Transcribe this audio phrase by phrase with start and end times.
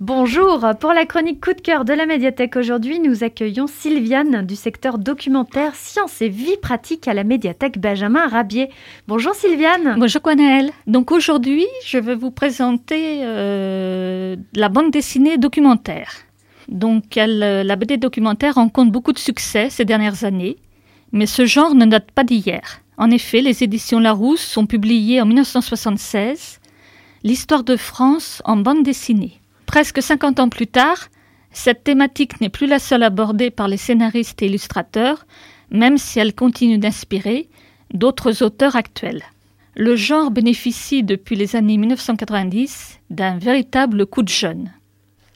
[0.00, 4.54] Bonjour, pour la chronique coup de cœur de la médiathèque aujourd'hui, nous accueillons Sylviane du
[4.54, 8.70] secteur documentaire Sciences et Vie pratique à la médiathèque Benjamin Rabier.
[9.08, 9.96] Bonjour Sylviane.
[9.98, 10.70] Bonjour Gwenaëlle.
[10.86, 16.12] Donc aujourd'hui, je vais vous présenter euh, la bande dessinée documentaire.
[16.68, 20.58] Donc la BD documentaire rencontre beaucoup de succès ces dernières années,
[21.10, 22.82] mais ce genre ne date pas d'hier.
[22.98, 26.60] En effet, les éditions Larousse sont publiées en 1976
[27.24, 29.40] l'histoire de France en bande dessinée.
[29.68, 31.08] Presque 50 ans plus tard,
[31.52, 35.26] cette thématique n'est plus la seule abordée par les scénaristes et illustrateurs,
[35.70, 37.50] même si elle continue d'inspirer
[37.92, 39.22] d'autres auteurs actuels.
[39.76, 44.72] Le genre bénéficie depuis les années 1990 d'un véritable coup de jeune.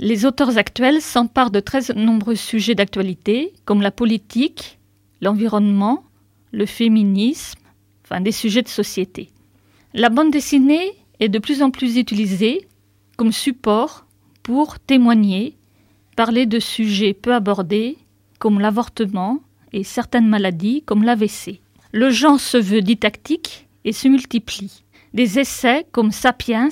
[0.00, 4.80] Les auteurs actuels s'emparent de très nombreux sujets d'actualité, comme la politique,
[5.22, 6.02] l'environnement,
[6.50, 7.60] le féminisme,
[8.04, 9.30] enfin des sujets de société.
[9.94, 12.66] La bande dessinée est de plus en plus utilisée
[13.16, 14.05] comme support
[14.46, 15.56] pour témoigner,
[16.14, 17.98] parler de sujets peu abordés
[18.38, 19.40] comme l'avortement
[19.72, 21.60] et certaines maladies comme l'AVC.
[21.90, 24.84] Le genre se veut didactique et se multiplie.
[25.14, 26.68] Des essais comme Sapiens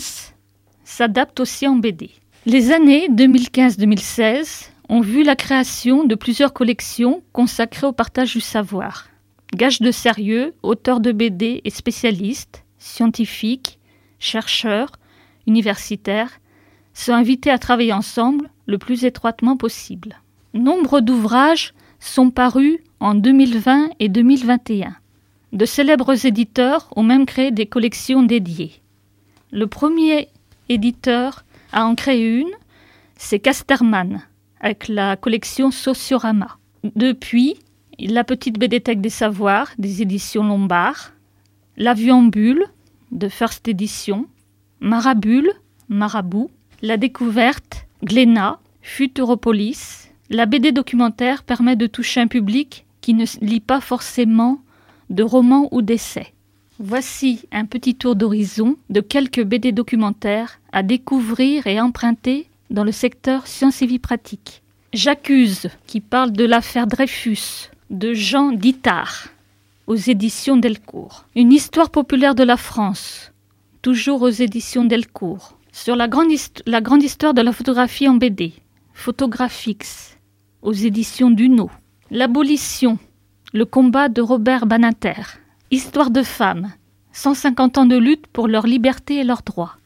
[0.85, 2.11] s'adaptent aussi en BD.
[2.47, 9.09] Les années 2015-2016 ont vu la création de plusieurs collections consacrées au partage du savoir.
[9.53, 13.81] Gage de sérieux, auteurs de BD et spécialistes, scientifiques,
[14.21, 14.93] chercheurs,
[15.49, 16.39] universitaires
[16.95, 20.17] sont invités à travailler ensemble le plus étroitement possible.
[20.55, 24.95] Nombre d'ouvrages sont parus en 2020 et 2021.
[25.53, 28.81] De célèbres éditeurs ont même créé des collections dédiées.
[29.51, 30.29] Le premier
[30.69, 32.51] éditeur à en créer une,
[33.17, 34.23] c'est Casterman,
[34.61, 36.59] avec la collection Sociorama.
[36.97, 37.57] Depuis,
[37.99, 41.13] la petite BDTech des Savoirs, des éditions Lombard,
[41.77, 42.65] L'Aviambule,
[43.13, 44.27] de First Edition,
[44.81, 45.51] Marabule,
[45.89, 46.51] Marabout,
[46.83, 50.11] la découverte, Glénat, Futuropolis.
[50.31, 54.61] La BD documentaire permet de toucher un public qui ne lit pas forcément
[55.11, 56.33] de romans ou d'essais.
[56.79, 62.93] Voici un petit tour d'horizon de quelques BD documentaires à découvrir et emprunter dans le
[62.93, 64.63] secteur sciences et vie pratique.
[64.93, 69.29] J'accuse, qui parle de l'affaire Dreyfus, de Jean Dittard,
[69.87, 71.27] aux éditions Delcourt.
[71.37, 73.33] Une histoire populaire de la France,
[73.83, 76.31] toujours aux éditions Delcourt sur la grande,
[77.03, 78.53] histoire de la photographie en BD,
[78.93, 80.17] Photographix,
[80.63, 81.69] aux éditions Duno.
[82.13, 82.97] L'abolition,
[83.53, 85.41] le combat de Robert Banater.
[85.73, 86.73] Histoire de femmes,
[87.13, 89.77] 150 ans de lutte pour leur liberté et leurs droits,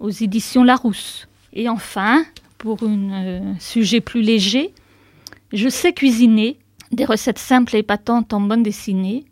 [0.00, 1.28] aux éditions Larousse.
[1.52, 2.24] Et enfin,
[2.58, 4.74] pour un euh, sujet plus léger,
[5.52, 6.58] Je sais cuisiner,
[6.90, 9.24] des recettes simples et épatantes en bande dessinée,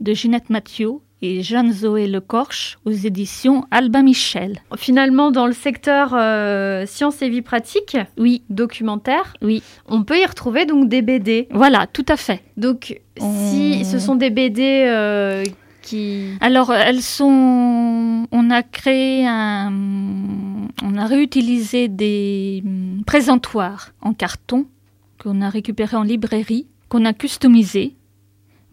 [0.00, 4.60] de Ginette Mathieu et Jeanne-Zoé Lecorche aux éditions Albin Michel.
[4.76, 10.24] Finalement, dans le secteur euh, sciences et vie pratique, oui, documentaire, oui, on peut y
[10.24, 11.48] retrouver donc des BD.
[11.50, 12.42] Voilà, tout à fait.
[12.56, 15.44] Donc, si ce sont des BD euh,
[15.82, 16.28] qui...
[16.40, 18.26] Alors, elles sont...
[18.30, 19.72] On a créé un...
[20.82, 22.62] On a réutilisé des
[23.06, 24.66] présentoirs en carton
[25.22, 27.94] qu'on a récupérés en librairie, qu'on a customisés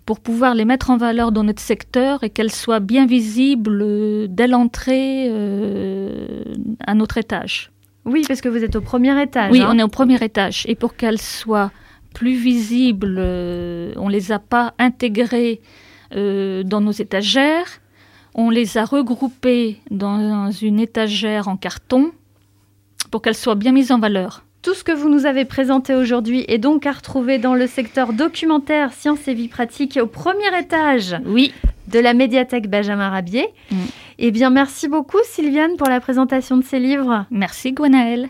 [0.07, 4.27] pour pouvoir les mettre en valeur dans notre secteur et qu'elles soient bien visibles euh,
[4.29, 6.45] dès l'entrée euh,
[6.87, 7.71] à notre étage.
[8.05, 9.51] Oui, parce que vous êtes au premier étage.
[9.51, 9.69] Oui, hein.
[9.69, 10.63] on est au premier étage.
[10.69, 11.71] Et pour qu'elles soient
[12.13, 15.61] plus visibles, euh, on ne les a pas intégrées
[16.11, 17.67] dans nos étagères.
[18.33, 22.11] On les a regroupées dans une étagère en carton
[23.11, 24.45] pour qu'elles soient bien mises en valeur.
[24.67, 28.11] Tout ce que vous nous avez présenté aujourd'hui est donc à retrouver dans le secteur
[28.11, 31.53] documentaire Sciences et Vie Pratique au premier étage oui.
[31.87, 33.47] de la médiathèque Benjamin Rabier.
[33.71, 33.75] Mm.
[34.19, 37.25] Eh bien, merci beaucoup Sylviane pour la présentation de ces livres.
[37.31, 38.25] Merci Gwenaëlle.